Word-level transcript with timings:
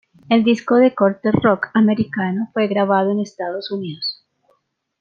El 0.29 0.43
disco 0.43 0.77
de 0.77 0.95
corte 0.95 1.29
rock 1.31 1.67
americano 1.75 2.49
fue 2.53 2.65
grabado 2.67 3.11
en 3.11 3.19
Estados 3.19 3.69
Unidos. 3.69 4.25